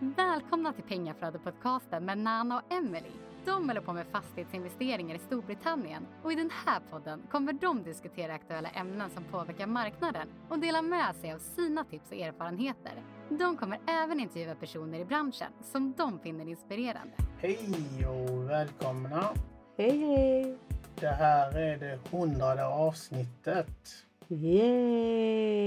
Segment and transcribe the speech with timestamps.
[0.00, 3.10] Välkomna till Pengaflödet-podcasten med Nana och Emily.
[3.44, 8.34] De håller på med fastighetsinvesteringar i Storbritannien och i den här podden kommer de diskutera
[8.34, 12.92] aktuella ämnen som påverkar marknaden och dela med sig av sina tips och erfarenheter.
[13.28, 17.12] De kommer även intervjua personer i branschen som de finner inspirerande.
[17.38, 19.24] Hej och välkomna!
[19.76, 20.58] Hej hej!
[21.00, 23.88] Det här är det hundrade avsnittet.
[24.28, 25.58] Yay!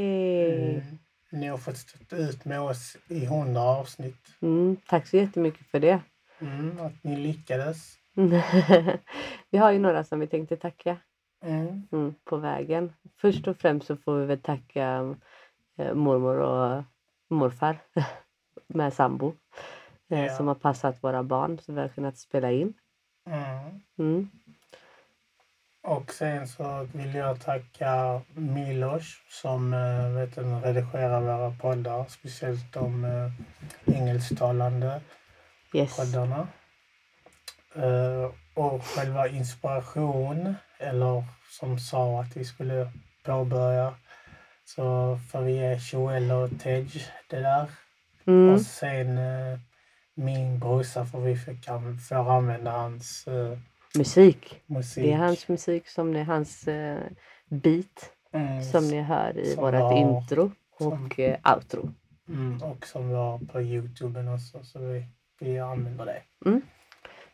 [0.71, 1.00] Mm.
[1.32, 4.27] Ni har fått stå ut med oss i hundra avsnitt.
[4.41, 6.00] Mm, tack så jättemycket för det.
[6.41, 7.98] Mm, att ni lyckades.
[9.49, 10.98] vi har ju några som vi tänkte tacka
[11.44, 11.88] Mm.
[11.91, 12.94] mm, på vägen.
[13.17, 15.16] Först och främst så får vi väl tacka
[15.77, 16.84] eh, mormor och
[17.30, 17.77] morfar
[18.67, 19.34] med sambo
[20.09, 20.36] eh, Ja.
[20.38, 22.73] som har passat våra barn så vi har kunnat spela in.
[23.98, 24.30] Mm.
[25.84, 32.05] Och sen så vill jag tacka Milos som äh, vet redigerar våra poddar.
[32.09, 33.31] Speciellt de äh,
[33.95, 35.02] engelsktalande
[35.73, 35.98] Yes.
[35.98, 36.48] poddarna.
[37.75, 42.92] Eh, och själva inspiration, eller som sa att vi skulle
[43.23, 43.94] påbörja,
[44.66, 46.88] så får vi ge Joel och Tej
[47.30, 47.67] det där.
[48.25, 48.53] Mm.
[48.53, 49.59] Och sen eh,
[50.14, 51.38] min brorsa får vi
[52.09, 53.58] får använda hans eh,
[53.97, 54.61] Musik.
[54.66, 55.03] musik.
[55.03, 57.00] Det är hans musik som är hans eh,
[57.50, 61.94] beat Mm, som ni hör i Som vårt intro som- och eh, outro.
[62.30, 65.06] mm, och som var på Youtube också, så vi,
[65.39, 66.22] vi använder det.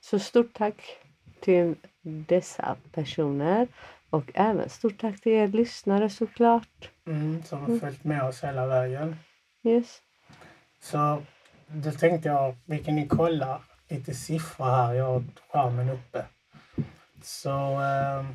[0.02, 0.97] Så stort tack
[1.41, 3.67] till dessa personer
[4.09, 6.89] och även stort tack till er lyssnare såklart.
[7.08, 9.16] Mm, som har följt med oss hela vägen.
[9.64, 10.02] Yes.
[10.81, 11.21] Så
[11.67, 14.94] då tänkte jag, vi kan ju kolla lite siffror här.
[14.94, 16.25] Jag har skärmen uppe.
[17.21, 18.25] Så eh,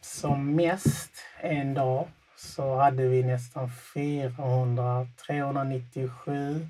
[0.00, 6.68] som mest en dag så hade vi nästan 400, 397,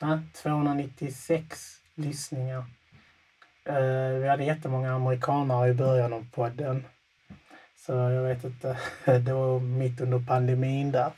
[0.00, 2.64] nej, 296 lyssningar.
[3.64, 6.84] Eh, vi hade jättemånga amerikanare i början av podden.
[7.76, 11.12] Så jag vet inte, det var mitt under pandemin där.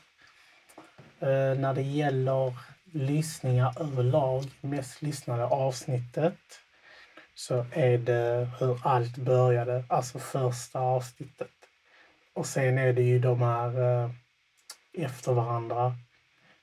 [1.19, 2.53] Eh, när det gäller
[2.91, 6.37] lyssningar överlag, mest lyssnade avsnittet,
[7.39, 11.51] så är det hur allt började, alltså första avsnittet.
[12.33, 14.11] Och sen är det ju de här eh,
[14.93, 15.95] efter varandra.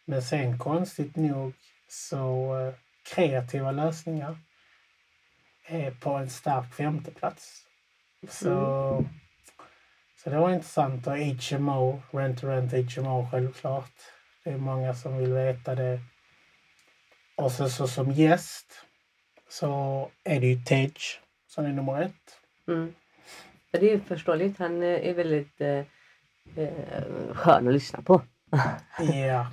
[0.04, 1.53] Men sen konstigt nog
[1.88, 2.75] så eh,
[3.14, 4.38] kreativa lösningar
[5.66, 7.66] är på en stark femteplats.
[8.28, 9.04] Så,
[10.22, 11.06] så det var intressant.
[11.06, 13.94] Och HMO, Rent to Rent HMO självklart.
[14.44, 16.00] Det är många som vill veta det.
[17.37, 18.87] Och så, så som gäst
[19.48, 20.92] så är det ju Tej
[21.46, 22.38] som är nummer ett.
[22.68, 22.94] Mm.
[23.70, 24.58] Det är ju förståeligt.
[24.58, 25.84] Han eh, är väldigt eh,
[26.56, 28.22] eh, skön att lyssna på.
[29.28, 29.46] Ja.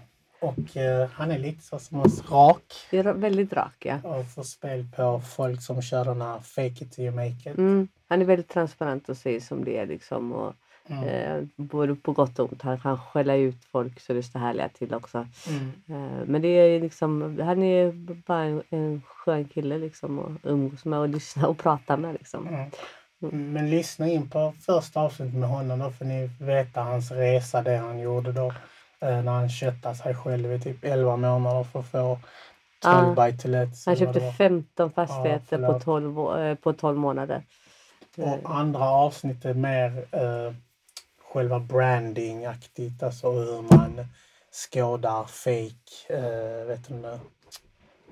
[0.44, 4.00] Och eh, han är lite så som oss rak Det är väldigt rak ja.
[4.04, 7.58] och får spel på folk som kör den här fake it till you make it.
[7.58, 7.88] Mm.
[8.10, 10.32] Han är väldigt transparent och säger som det är liksom.
[10.34, 10.54] Och,
[10.90, 11.04] Mm.
[11.04, 12.62] eh, både på gott och ont.
[12.62, 15.28] Han kan skälla ut folk så det står härliga till också.
[15.50, 15.72] Mm.
[15.90, 17.92] Eh, Men det är liksom, han är
[18.28, 22.14] bara en, en skön kille liksom att umgås med och lyssna och prata med.
[22.14, 22.48] Liksom.
[22.48, 22.70] Mm.
[23.54, 27.78] Men lyssna in på första avsnittet med honom då får ni veta hans resa, det
[27.78, 28.48] han gjorde då.
[29.00, 32.20] eh, När han köttade sig själv i typ 11 månader för att få
[32.84, 33.26] 12 Ja.
[33.32, 33.86] by to lets.
[33.86, 34.32] Han köpte var.
[34.32, 35.84] 15 fastigheter på, förlåt.
[35.84, 37.42] 12, å- eh, på 12 månader.
[38.18, 40.54] Och andra avsnittet mer eh,
[41.34, 44.06] själva branding-aktigt, alltså hur man
[44.52, 47.20] skådar fake, eh, vet du det?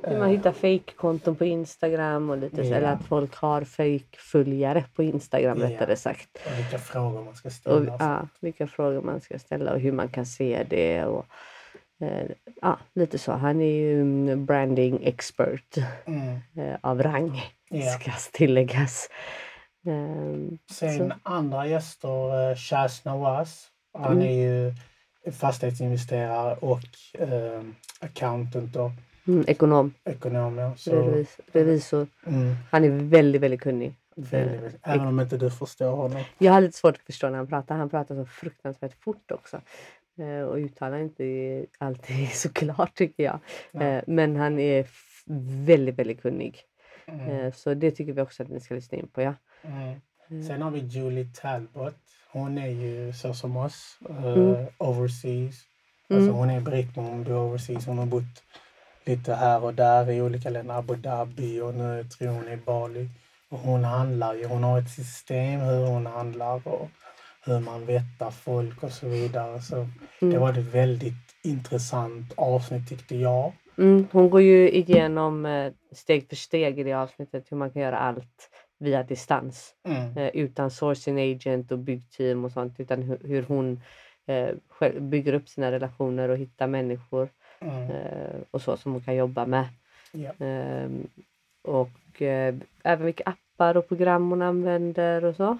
[0.03, 2.75] Hur man hittar fake-konton på Instagram och lite Ja.
[2.75, 5.65] eller att folk har fake-följare på Instagram Ja.
[5.69, 6.29] rättare sagt.
[6.45, 7.95] Och vilka frågor man ska Och, ställa.
[7.99, 11.05] ja, vilka frågor man ska ställa och hur man kan se det.
[11.05, 11.25] Och,
[12.01, 12.25] eh,
[12.61, 13.31] ja, lite så.
[13.31, 16.39] Han är ju en branding expert Mm.
[16.57, 17.81] eh, av rang, Ja.
[17.91, 19.09] ska tilläggas.
[19.85, 23.67] Ehm, Sen så, andra gäster, eh, Shaz Nawaz.
[23.93, 24.27] Han Mm.
[24.27, 24.73] är ju
[25.31, 26.79] fastighetsinvesterare och
[27.21, 27.61] eh,
[27.99, 28.91] accountant och
[29.27, 30.57] mm, ekonom, ekonom.
[30.57, 30.73] ja.
[30.78, 32.07] Så, revis, revisor.
[32.25, 33.95] mm, Han är väldigt, väldigt kunnig.
[34.16, 36.23] väldigt, väldigt, även om inte du förstår honom.
[36.37, 37.75] Jag har lite svårt att förstå när han pratar.
[37.77, 39.61] Han pratar så fruktansvärt fort också.
[40.19, 43.39] Eh, och uttalar inte alltid så klart tycker jag.
[43.84, 44.87] Eh, men han är
[45.66, 46.59] väldigt, väldigt kunnig.
[47.07, 49.22] Mm, Eh, så det tycker vi också att ni ska lyssna in på.
[49.22, 49.34] Ja.
[49.63, 50.43] Mm.
[50.47, 51.96] Sen har vi Julie Talbot.
[52.31, 54.66] Hon är ju så som oss, Mm.
[54.78, 55.55] overseas.
[56.09, 56.35] Alltså Mm.
[56.35, 57.85] hon är britt men hon bor overseas.
[57.85, 58.43] Hon har bott
[59.05, 60.73] lite här och där i olika länder.
[60.75, 63.09] Abu Dhabi och nu tror jag hon är i Bali.
[63.49, 64.46] Och hon handlar ju.
[64.46, 66.90] Hon har ett system hur hon handlar och
[67.46, 69.61] hur man vettar folk och så vidare.
[69.61, 69.75] Så
[70.19, 70.40] det Mm.
[70.41, 71.13] var ett väldigt
[71.43, 73.53] intressant avsnitt tyckte jag.
[73.78, 77.81] Mm, hon går ju igenom eh, steg för steg i det avsnittet hur man kan
[77.81, 78.49] göra allt
[78.81, 80.17] via distans Mm.
[80.17, 83.81] eh, utan sourcing agent och byggteam och sånt utan hur, hur hon
[84.25, 84.49] eh,
[84.99, 87.29] bygger upp sina relationer och hittar människor
[87.59, 87.91] Mm.
[87.91, 89.66] eh, och så som hon kan jobba med.
[90.39, 91.07] Ehm,
[91.61, 95.51] och eh, även vilka appar och program hon använder och så.
[95.51, 95.57] Eh,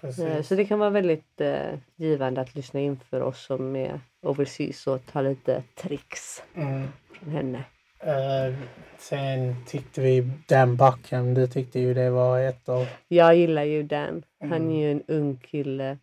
[0.00, 0.48] Precis.
[0.48, 4.86] Så det kan vara väldigt eh, givande att lyssna in för oss som är overseas
[4.86, 6.88] och ta lite tricks Mm.
[7.12, 7.64] från henne.
[8.06, 8.54] Eh,
[8.98, 12.86] sen tyckte vi Dan Buckham, du tyckte ju det var ett av...
[13.08, 14.24] Jag gillar ju Dan.
[14.40, 14.70] Han Mm.
[14.70, 15.98] är ju en ung kille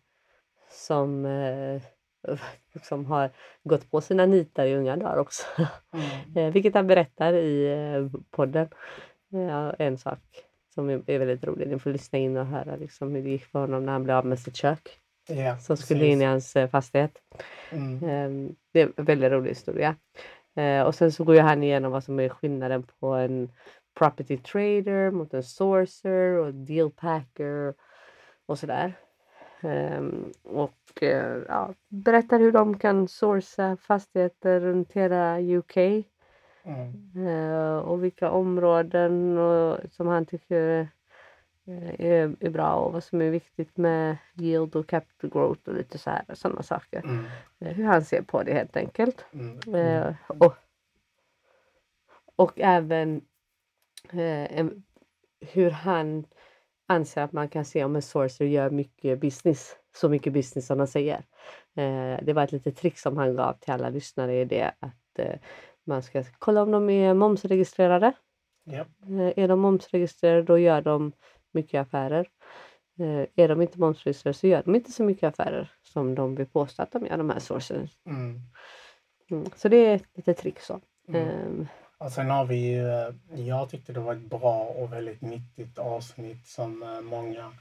[0.70, 1.82] som, eh,
[2.82, 3.30] som har
[3.64, 5.42] gått på sina nitar i unga dagar också.
[5.58, 5.66] Mm.
[6.46, 8.68] Eh, Vilket han berättar i podden.
[9.78, 10.18] En sak
[10.74, 11.68] som är är väldigt rolig.
[11.68, 14.16] Ni får lyssna in och höra liksom hur det gick för honom när han blev
[14.16, 17.12] av med sitt kök Ja, som skulle in i hans fastighet.
[17.70, 17.94] Mm.
[18.04, 19.96] Eh, Det är en väldigt rolig historia.
[20.54, 23.48] Eh, Och sen så går ju han igenom vad som är skillnaden på en
[23.98, 27.74] property trader mot en sourcer och deal packer
[28.46, 28.92] och sådär.
[29.60, 36.04] Ehm, Och eh, ja, berättar hur de kan sourca fastigheter runt hela UK
[36.64, 37.26] Mm.
[37.26, 40.86] eh, och vilka områden och, som han tycker eh,
[41.66, 45.98] är, är bra och vad som är viktigt med yield och capital growth och lite
[45.98, 47.00] så här sådana saker.
[47.04, 47.24] Mm.
[47.60, 49.24] Eh, Hur han ser på det helt enkelt.
[49.32, 49.74] Mm.
[49.74, 50.54] Eh, och,
[52.36, 53.16] och även
[54.12, 54.82] eh, en,
[55.40, 56.24] hur han
[56.86, 59.76] anser att man kan se om en sourcer gör mycket business.
[59.94, 61.24] Så mycket business som de säger.
[61.74, 65.18] Eh, det var ett litet trick som han gav till alla lyssnare i det att
[65.18, 65.38] eh,
[65.84, 68.12] man ska kolla om de är momsregistrerade.
[69.02, 71.12] Eh, är de momsregistrerade då gör de
[71.54, 72.28] mycket affärer.
[73.00, 76.46] Eh, är de inte momsregistrerade så gör de inte så mycket affärer som de vill
[76.46, 77.88] påstå att de gör, de här sourcen.
[78.06, 78.40] Mm.
[79.30, 79.44] Mm.
[79.56, 80.80] Så det är ett litet trick så.
[81.08, 81.28] Mm.
[81.28, 81.66] Ehm,
[81.98, 83.14] Och sen har vi ju, eh,
[83.46, 87.52] jag tyckte det var ett bra och väldigt nyttigt avsnitt som eh, många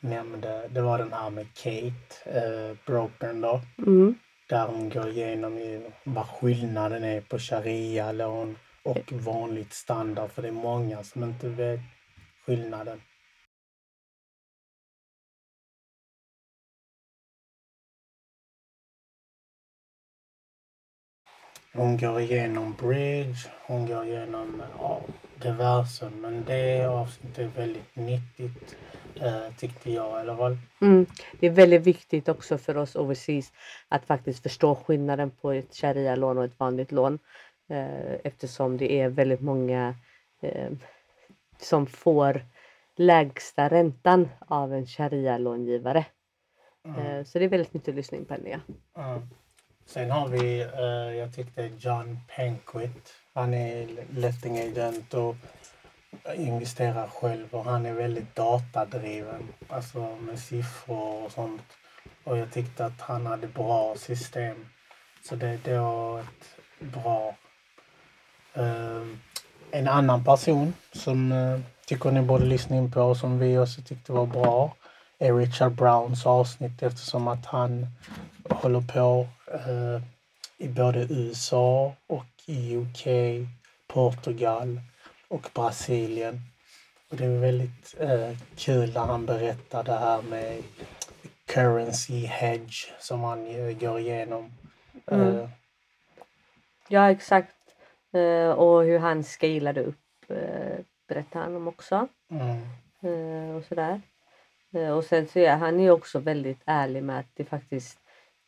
[0.00, 0.68] nämnde.
[0.68, 3.60] Det var den här med Kate, eh, brokern då.
[3.78, 4.14] mm.
[4.48, 10.30] Där hon går igenom vad skillnaden är på sharia-lån och vanligt standard.
[10.30, 11.80] För det är många som inte vet
[12.46, 13.00] skillnaden.
[21.72, 25.00] Hon går igenom bridge, hon går igenom ja,
[25.42, 26.10] diverse.
[26.10, 28.76] Men det avsnittet är väldigt nyttigt
[29.14, 30.58] eh, tyckte jag i alla fall.
[30.80, 31.06] Mm.
[31.40, 33.52] Det är väldigt viktigt också för oss overseas
[33.88, 37.18] att faktiskt förstå skillnaden på ett sharia-lån och ett vanligt lån.
[37.68, 39.94] Eh, eftersom det är väldigt många
[40.40, 40.70] eh,
[41.58, 42.44] som får
[42.96, 46.04] lägsta räntan av en sharia-långivare.
[46.84, 47.06] Mm.
[47.06, 48.50] Eh, så det är väldigt lyssna in på henne.
[48.50, 48.58] Ja.
[48.94, 49.22] Ja.
[49.92, 53.12] Sen har vi, eh, jag tyckte John Penquit.
[53.34, 55.36] Han är letting agent och
[56.36, 59.48] investerar själv och han är väldigt datadriven.
[59.68, 61.62] Alltså med siffror och sånt.
[62.24, 64.66] Och jag tyckte att han hade bra system.
[65.28, 67.34] Så det, det var ett bra...
[68.54, 69.02] Eh,
[69.70, 73.82] en annan person som eh, tycker ni borde lyssna in på och som vi också
[73.82, 74.74] tyckte var bra
[75.18, 77.86] är Richard Browns avsnitt eftersom att han
[78.50, 80.02] håller på eh,
[80.58, 83.06] i både USA och i UK,
[83.86, 84.80] Portugal
[85.28, 86.40] och Brasilien.
[87.10, 90.62] Och det är väldigt eh, kul när han berättar det här med
[91.46, 94.52] currency hedge som han eh, går igenom.
[95.06, 95.38] Mm.
[95.38, 95.48] Eh,
[96.92, 97.54] Ja, exakt.
[98.12, 102.08] Eh, och hur han scalade upp eh, berättar han om också.
[102.30, 102.60] mm,
[103.02, 104.00] eh, och sådär.
[104.72, 107.98] Eh, och sen så är han ju också väldigt ärlig med att det faktiskt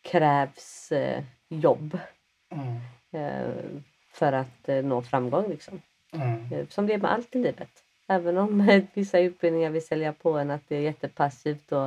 [0.02, 1.98] krävs eh, jobb
[2.50, 2.76] mm,
[3.12, 3.54] eh,
[4.12, 5.48] för att eh, nå framgång.
[5.50, 5.82] Liksom.
[6.12, 7.68] mm, Eh, som det är med allt i livet.
[8.08, 11.86] Även om vissa utbildningar vill sälja på en att det är jättepassivt och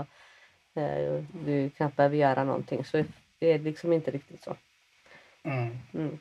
[0.81, 3.05] eh, du knappt behöver göra någonting så är
[3.39, 4.55] det liksom inte riktigt så.
[5.43, 5.79] mm.
[5.93, 6.19] Mm.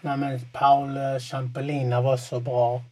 [0.00, 2.82] Nej, men- Paul eh, Ciampolina var så bra.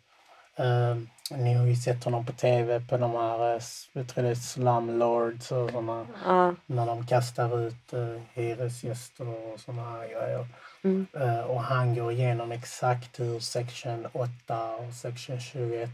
[1.31, 4.31] Eh, ni har ju sett honom på tv på de här, eh, jag tror det
[4.31, 10.47] är slumlords och såna, Ja, när de kastar ut uh, hyresgäster och såna här grejer.
[10.85, 11.07] mm.
[11.21, 15.91] Eh, och han går igenom exakt hur section 8 och section 21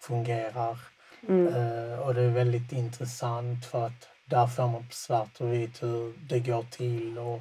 [0.00, 0.78] fungerar.
[1.28, 1.46] Mm.
[1.54, 5.82] Eh, och det är väldigt intressant för att där får man på svart och vitt
[5.82, 7.40] hur det går till och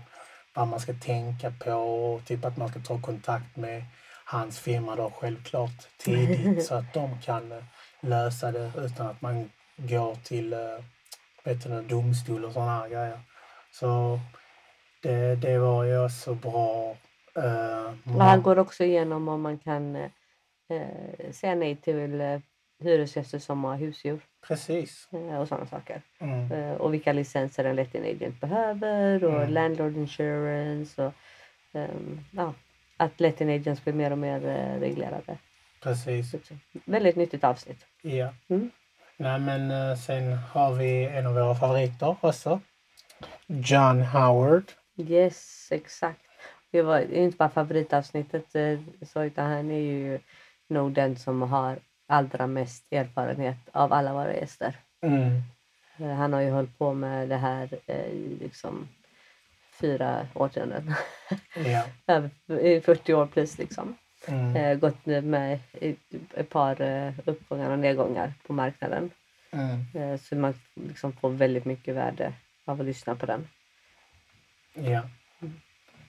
[0.53, 3.83] vad man ska tänka på och typ att man ska ta kontakt med
[4.29, 7.63] hans firma då självklart tidigt så att de kan eh,
[7.99, 10.59] lösa det utan att man går till eh,
[11.43, 13.19] vet du, domstol och sådana här grejer.
[13.71, 14.19] Så
[15.01, 16.95] det, det var ju också bra
[17.37, 20.09] Eh, han går också igenom om man kan eh,
[20.69, 22.39] eh, säga nej till eh,
[22.83, 25.07] hyresgäster som har husdjur Precis.
[25.39, 26.01] och sådana saker.
[26.19, 26.71] Mm.
[26.77, 29.53] Och vilka licenser en letting agent behöver och Mm.
[29.53, 31.03] landlord insurance.
[31.05, 31.13] Och,
[31.73, 32.53] ehm, ja,
[32.97, 35.37] att letting agents blir mer och mer eh, reglerade.
[35.83, 36.35] Precis.
[36.85, 37.85] Väldigt nyttigt avsnitt.
[38.01, 38.33] Ja.
[38.47, 38.71] Mm.
[39.17, 42.59] Nej, men eh, sen har vi en av våra favoriter också.
[43.47, 44.63] John Howard.
[44.97, 46.21] Yes, exakt.
[46.71, 50.19] Det var inte bara favoritavsnittet eh, så, utan han är ju
[50.67, 54.75] nog den som har allra mest erfarenhet av alla våra gäster.
[55.01, 55.41] Mm.
[55.97, 58.87] Eh, Han har ju hållit på med det här eh, liksom
[59.79, 60.93] fyra årtionden.
[61.55, 61.83] Ja.
[62.61, 63.95] I 40 år plus liksom.
[64.27, 64.55] Mm.
[64.55, 65.59] Eh, gått med
[66.33, 69.11] ett par eh, uppgångar och nedgångar på marknaden.
[69.51, 69.85] Mm.
[69.93, 72.33] Eh, så man liksom får väldigt mycket värde
[72.65, 73.47] av att lyssna på den.
[74.73, 75.01] Ja.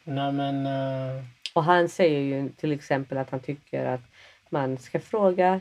[0.05, 0.67] Nej, men...
[0.67, 4.01] eh, Och han säger ju till exempel att han tycker att
[4.51, 5.61] man ska fråga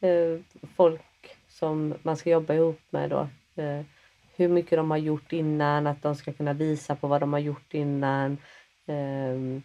[0.00, 0.40] eh,
[0.76, 1.02] folk
[1.48, 3.28] som man ska jobba ihop med då.
[3.62, 3.84] Eh,
[4.36, 7.40] hur mycket de har gjort innan, att de ska kunna visa på vad de har
[7.40, 8.38] gjort innan.
[8.86, 9.62] Ehm,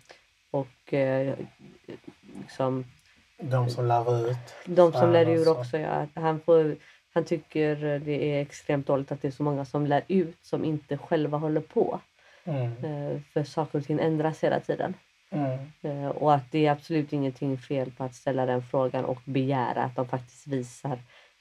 [0.52, 1.36] och eh,
[2.42, 2.86] liksom,
[3.40, 4.38] de som lär ut.
[4.66, 5.52] de som lär alltså.
[5.52, 5.78] också.
[5.78, 6.76] Ja, han, får,
[7.14, 10.66] han tycker det är extremt dåligt att det är så många som lär ut som
[10.66, 12.00] inte själva håller på.
[12.44, 12.86] Mm.
[12.86, 14.94] Eh, för saker och ting ändras hela tiden.
[15.30, 15.60] Mm.
[15.82, 19.84] Eh, Och att det är absolut ingenting fel på att ställa den frågan och begära
[19.84, 21.00] att de faktiskt visar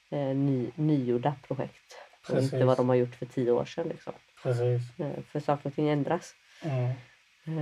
[0.09, 1.95] eh, ny, nygjorda projekt.
[2.29, 2.65] Och inte Precis.
[2.65, 3.87] vad de har gjort för tio år sedan.
[3.87, 4.13] Liksom.
[4.43, 4.99] Precis.
[4.99, 6.33] Eh, För saker och ting ändras.
[6.63, 6.83] Mm.
[6.85, 6.91] Eh,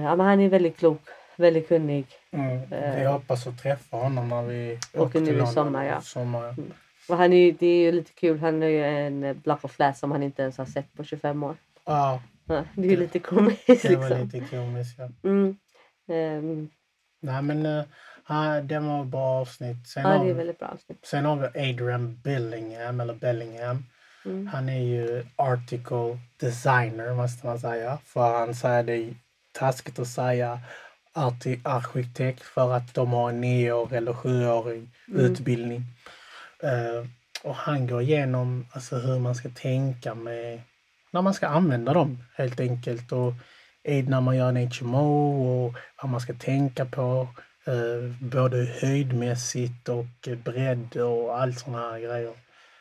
[0.04, 1.02] Ja, men han är väldigt klok,
[1.38, 2.06] väldigt kunnig.
[2.32, 2.70] Mm.
[2.70, 3.12] Vi Eh.
[3.12, 6.02] hoppas att träffa honom när vi Åker nu i sommar, ja.
[6.02, 6.64] sommar, ja.
[7.10, 10.00] Och han är, det är ju lite kul, han är ju en block of flats
[10.00, 11.56] som han inte ens har sett på 25 år.
[11.86, 14.20] Ja, Ja, det är ju lite komiskt det var liksom.
[14.40, 15.00] lite komiskt.
[15.00, 15.10] Ja.
[15.30, 15.58] Mm.
[16.08, 16.70] Ehm,
[17.22, 17.84] Nej, men uh,
[18.64, 19.88] det var ett bra avsnitt.
[19.88, 21.06] Sen, Ja, det är vi- väldigt bra avsnitt.
[21.06, 23.86] sen har vi Adrian Billingham, eller Bellingham.
[24.26, 24.48] Mm.
[24.48, 27.98] Han är ju article designer, måste man säga.
[28.06, 29.16] För han säger det är
[29.54, 30.60] taskigt att säga
[31.64, 35.26] arkitekt för att de har en nio eller sjuårig Mm.
[35.26, 35.84] utbildning.
[36.64, 37.06] Eh,
[37.44, 40.62] och han går igenom alltså, hur man ska tänka med
[41.12, 43.12] när man ska använda dem helt enkelt.
[43.12, 43.34] Och
[44.08, 47.28] när man gör en HMO och vad man ska tänka på.
[47.66, 50.06] eh, både höjdmässigt och
[50.44, 52.34] bredd och allt sådana här grejer.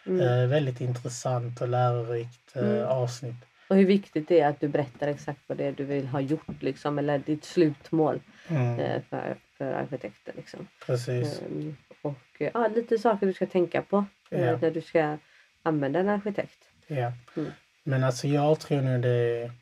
[0.06, 0.20] Mm.
[0.20, 2.86] Eh, väldigt intressant och lärorikt eh, Mm.
[2.88, 3.34] avsnitt.
[3.68, 6.20] Och hur viktigt det är att du berättar exakt vad det är du vill ha
[6.20, 10.34] gjort liksom, eller ditt slutmål Mm, eh, för, för arkitekten.
[10.36, 10.68] Liksom.
[10.86, 11.40] precis.
[11.42, 14.38] Ehm, och ja, lite saker du ska tänka på Ja.
[14.56, 15.16] när du ska
[15.62, 16.58] använda en arkitekt.
[16.86, 17.12] Ja.
[17.36, 17.50] Mm.
[17.84, 19.52] Men alltså jag tror nu det är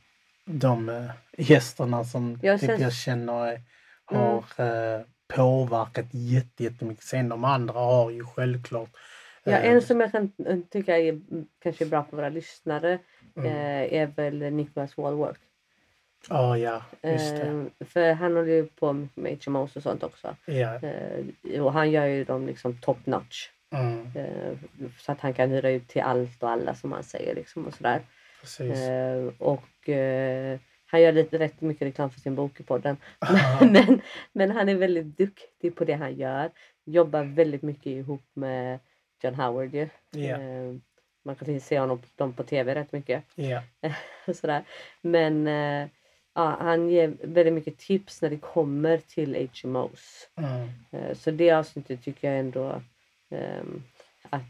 [0.44, 3.58] de gästerna som Ja, typ sen- jag känner eh,
[4.04, 5.00] har eh,
[5.34, 7.04] påverkat jätte- jättemycket.
[7.04, 8.90] Sen de andra har ju självklart
[9.46, 12.98] Ja, eh, en som jag kan eh, tycka är mm, kanske bra för våra lyssnare
[13.36, 13.46] mm.
[13.46, 15.40] eh, är väl Nicholas Wallwork.
[16.28, 17.42] Ja, ja, just det.
[17.42, 20.36] Ehm, för han håller ju på med HMOs och sånt också.
[20.46, 23.48] Eh, och han gör ju dem liksom top notch.
[23.70, 24.10] Mm,
[24.98, 27.34] så att han kan hyra ut till allt och alla som han säger.
[27.34, 28.00] Liksom, och sådär.
[28.40, 28.78] precis.
[29.38, 29.88] Och
[30.86, 32.96] han gör lite rätt mycket reklam för sin bok i podden.
[33.60, 34.00] men,
[34.32, 36.50] men han är väldigt duktig på det han gör.
[36.84, 38.78] Jobbar väldigt mycket ihop med
[39.22, 39.88] John Howard ju.
[40.34, 40.76] Eh,
[41.24, 43.24] man kan se honom dem på tv rätt mycket.
[44.26, 44.64] och sådär.
[45.00, 45.88] Men eh,
[46.34, 50.28] ja, han ger väldigt mycket tips när det kommer till HMOs.
[50.36, 52.82] mm, Eh, så det avsnittet tycker jag ändå
[53.30, 53.82] ehm,
[54.30, 54.42] att,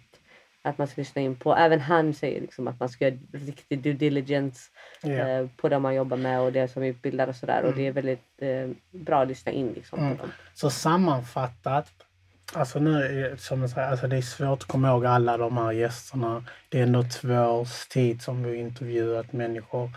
[0.62, 1.54] att man ska lyssna in på.
[1.56, 4.70] Även han säger liksom att man ska göra riktig due diligence
[5.02, 7.62] eh, på det man jobbar med och det som utbildar och sådär.
[7.62, 7.78] Och Mm.
[7.78, 8.70] det är väldigt eh,
[9.00, 10.16] bra att lyssna in liksom, Mm.
[10.16, 10.32] på dem.
[10.54, 12.05] Så sammanfattat,
[12.52, 15.56] alltså nu det, som jag säger, alltså det är svårt att komma ihåg alla de
[15.56, 16.44] här gästerna.
[16.68, 19.90] Det är ändå två års tid som vi har intervjuat människor.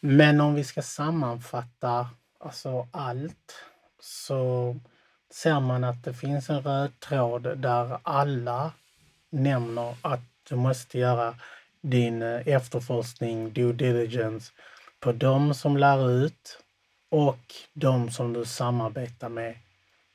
[0.00, 2.08] Men om vi ska sammanfatta
[2.40, 3.54] alltså allt
[4.00, 4.76] så
[5.32, 8.72] ser man att det finns en röd tråd där alla
[9.30, 11.34] nämner att du måste göra
[11.80, 14.52] din eh, efterforskning, due diligence,
[15.00, 16.58] på de som lär ut
[17.10, 19.56] och de som du samarbetar med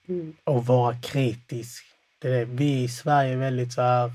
[0.09, 0.35] Mm.
[0.43, 1.83] och vara kritisk.
[2.19, 2.45] Det är.
[2.45, 4.11] Vi i Sverige är väldigt så här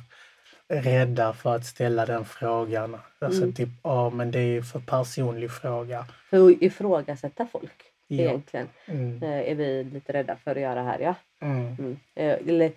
[0.69, 2.97] rädda för att ställa den frågan.
[3.19, 3.55] Alltså Mm.
[3.55, 6.07] typ, ja men det är för personlig fråga.
[6.31, 8.17] För att ifrågasätta folk Ja.
[8.25, 9.23] egentligen Mm.
[9.23, 10.99] eh, är vi lite rädda för att göra här.
[11.01, 11.15] Ja.
[11.41, 11.67] Mm.
[11.79, 11.97] Mm.
[12.15, 12.73] Eh, Eller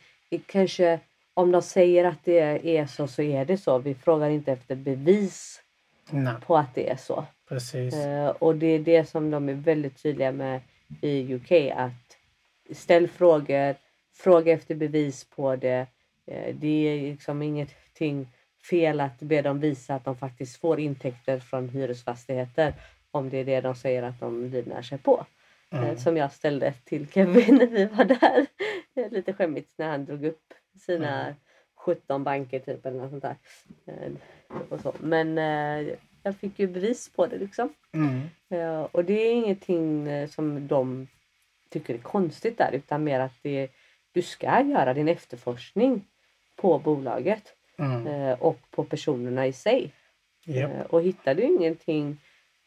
[0.46, 1.00] kanske
[1.34, 3.78] om de säger att det är så så är det så.
[3.78, 5.62] Vi frågar inte efter bevis
[6.10, 7.26] Nej, på att det är så.
[7.50, 7.94] precis.
[7.96, 10.62] Eh, och det är det som de är väldigt tydliga med
[11.02, 12.17] i UK att
[12.78, 13.76] ställ frågor,
[14.14, 15.88] fråga efter bevis på det.
[16.28, 18.28] Eh, det är liksom ingenting
[18.70, 22.74] fel att be dem visa att de faktiskt får intäkter från hyresfastigheter
[23.12, 25.26] om det är det de säger att de livnär sig på.
[25.72, 25.98] Eh, Mm.
[25.98, 28.46] Som jag ställde till Kevin när vi var där.
[29.10, 31.36] Lite skämmigt när han drog upp sina Mm.
[31.76, 33.36] 17 banker typ eller något sånt där.
[33.86, 34.12] Eh,
[34.70, 34.94] Och så.
[35.00, 35.38] Men
[36.24, 37.74] jag fick ju bevis på det liksom.
[37.94, 38.22] Mm.
[38.92, 41.08] Och det är ingenting som de
[41.70, 43.68] tycker är konstigt där utan mer att det,
[44.12, 46.06] du ska göra din efterforskning
[46.56, 48.08] på bolaget Mm.
[48.08, 49.92] eh, och på personerna i sig.
[50.46, 50.72] Japp.
[50.72, 52.18] Eh, Och hittar du ingenting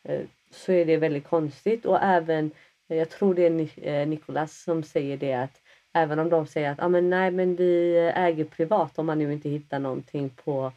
[0.04, 1.84] eh, så är det väldigt konstigt.
[1.86, 2.50] Och även,
[2.86, 5.60] jag tror det är Ni- Nicolas som säger det att
[5.92, 9.32] även om de säger att ah, men nej men vi äger privat om man nu
[9.32, 10.72] inte hittar någonting på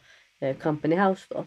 [0.62, 1.46] Company House då.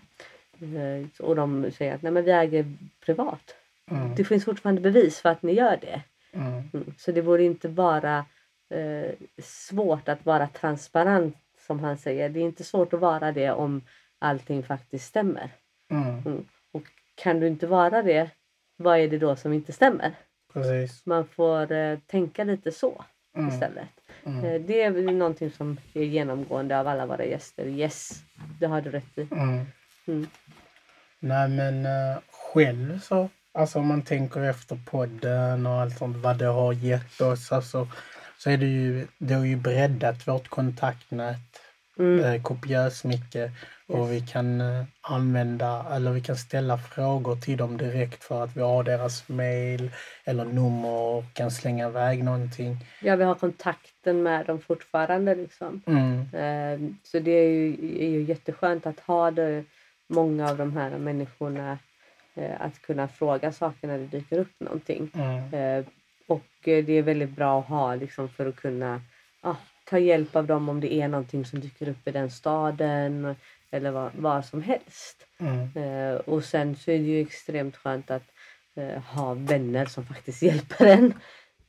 [1.24, 3.54] Och de säger att nej men vi äger privat.
[3.90, 4.14] Mm.
[4.14, 6.02] Det finns fortfarande bevis för att ni gör det.
[6.36, 6.70] Mm.
[6.74, 6.94] Mm.
[6.98, 8.24] Så det borde inte vara
[8.70, 12.28] eh, svårt att vara transparent som han säger.
[12.28, 13.82] Det är inte svårt att vara det om
[14.18, 15.50] allting faktiskt stämmer.
[15.90, 16.44] Mm.
[16.72, 16.82] Och
[17.14, 18.30] kan du inte vara det,
[18.76, 20.14] vad är det då som inte stämmer?
[20.52, 21.06] Precis.
[21.06, 23.04] Man får eh, tänka lite så
[23.36, 23.48] Mm.
[23.48, 23.88] istället.
[24.24, 24.44] Mm.
[24.44, 27.66] Eh, det är någonting som är genomgående av alla våra gäster.
[27.66, 28.22] Yes,
[28.60, 29.28] det har du rätt i.
[29.32, 29.66] Mm.
[30.06, 30.26] Mm.
[31.18, 36.38] Nej men uh, själv så, alltså om man tänker efter podden och allt sånt, vad
[36.38, 37.88] det har gett oss, alltså,
[38.38, 41.36] så är det ju, det har ju breddat vårt kontaktnät
[41.98, 42.24] Mm.
[42.24, 43.50] eh, kopiöst mycket
[43.88, 44.10] och Yes.
[44.10, 48.60] vi kan eh, använda, eller vi kan ställa frågor till dem direkt för att vi
[48.60, 49.90] har deras mail
[50.24, 52.76] eller nummer och kan slänga iväg någonting.
[53.02, 55.82] Ja, vi har kontakten med dem fortfarande liksom.
[55.86, 56.20] Mm.
[56.34, 57.72] Eh, Så det är ju,
[58.04, 59.64] är ju jätteskönt att ha det,
[60.08, 61.78] många av de här människorna
[62.58, 65.10] att kunna fråga saker när det dyker upp någonting.
[65.14, 65.54] Mm.
[65.54, 65.84] Eh,
[66.28, 69.00] Och eh, det är väldigt bra att ha liksom, för att kunna
[69.42, 73.34] ja, ta hjälp av dem om det är någonting som dyker upp i den staden
[73.70, 75.26] eller vad, vad som helst.
[75.38, 75.70] Mm.
[75.76, 78.22] Eh, Och sen så är det ju extremt skönt att
[78.76, 81.12] eh, ha vänner som faktiskt hjälper en eh,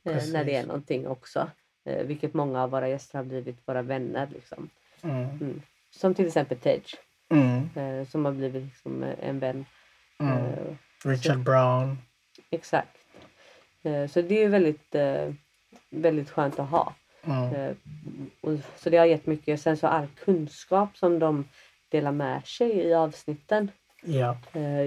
[0.04, 0.66] när det är Precis.
[0.66, 1.50] någonting också.
[1.84, 4.28] Eh, Vilket många av våra gäster har blivit våra vänner.
[4.34, 4.68] Liksom.
[5.02, 5.62] Mm.
[5.90, 6.82] Som till exempel Tej
[7.30, 7.68] Mm.
[7.76, 9.64] eh, som har blivit liksom eh, en vän.
[10.18, 10.36] Mm.
[10.36, 11.98] Eh, Richard Brown.
[12.50, 12.96] Exakt.
[13.82, 15.32] Eh, Så det är väldigt, eh,
[15.90, 16.94] väldigt skönt att ha.
[17.24, 17.54] Mm.
[17.54, 17.72] Eh,
[18.40, 19.60] och, så det har gett mycket.
[19.60, 21.44] Sen så all kunskap som de
[21.88, 23.70] delar med sig i avsnitten
[24.02, 24.36] Ja.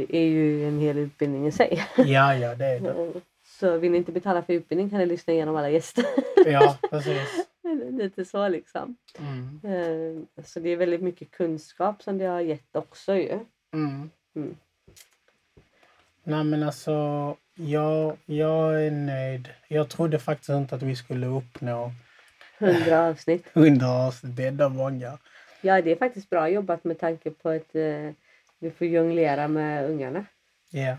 [0.09, 1.83] är ju en hel utbildning i sig.
[1.97, 3.21] ja, ja det är det.
[3.59, 6.05] Så vill ni inte betala för utbildning kan ni lyssna igenom alla gäster.
[6.45, 7.47] Ja, precis.
[7.91, 8.95] Lite så liksom.
[9.19, 10.27] Mm.
[10.43, 13.39] Så det är väldigt mycket kunskap som det har gett också ju.
[13.73, 14.09] Mm.
[14.35, 14.55] Mm.
[16.23, 16.91] Nej men alltså,
[17.55, 19.49] jag, jag är nöjd.
[19.67, 21.91] Jag trodde faktiskt inte att vi skulle uppnå
[22.59, 23.45] Hundra avsnitt.
[23.53, 24.35] 100 avsnitt.
[24.35, 25.17] Det är ändå många.
[25.61, 28.11] Ja, det är faktiskt bra jobbat med tanke på att eh,
[28.59, 30.25] vi får jonglera med ungarna
[30.69, 30.97] Ja.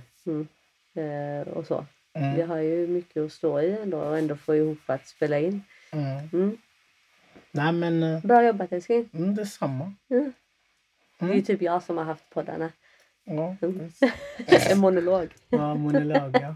[1.02, 1.86] eh, och så.
[2.14, 2.48] Vi Mm.
[2.50, 5.62] har ju mycket att stå i ändå och ändå få ihop att spela in.
[5.92, 6.28] Mm.
[6.32, 6.56] Mm.
[7.52, 9.08] Nej men, eh, Bra jobbat älskling.
[9.14, 9.94] mm, detsamma.
[10.10, 10.32] Mm.
[11.18, 11.44] Det är ju Mm.
[11.44, 12.70] typ jag som har haft poddarna.
[13.24, 13.78] Ja, Mm.
[13.78, 14.02] visst.
[14.70, 15.28] En monolog.
[15.48, 16.54] ja, monolog ja.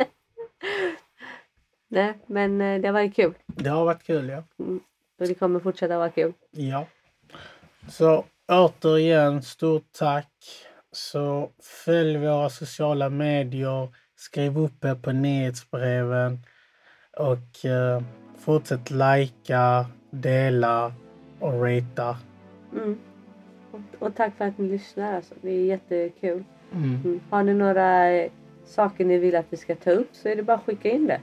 [1.88, 3.34] Nej, men eh, det har varit kul.
[3.46, 4.42] Det har varit kul ja.
[5.20, 6.32] Och det kommer fortsätta vara kul.
[6.50, 6.86] Ja.
[7.88, 10.32] Så återigen, stort tack.
[10.92, 11.50] Så
[11.84, 13.88] följ våra sociala medier.
[14.16, 16.38] Skriv upp er på nyhetsbreven.
[17.16, 18.02] Och eh,
[18.38, 20.92] fortsätt likea, dela
[21.40, 22.16] och ratea.
[22.72, 22.98] Mm.
[23.70, 25.16] Och, och tack för att ni lyssnar.
[25.16, 25.34] Alltså.
[25.42, 26.44] Det är jättekul.
[26.74, 27.20] Mm, Mm.
[27.30, 28.10] Har ni några
[28.64, 31.06] saker ni vill att vi ska ta upp så är det bara att skicka in
[31.06, 31.20] det.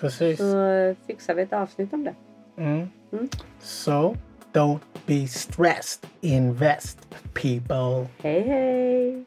[0.00, 0.38] precis.
[0.38, 2.14] Så fixar vi ett avsnitt om det.
[2.56, 2.88] Mm.
[3.12, 3.28] Mm.
[3.60, 4.16] So,
[4.52, 6.10] don't be stressed.
[6.20, 6.98] Invest,
[7.34, 8.06] people.
[8.22, 9.24] Hej hej!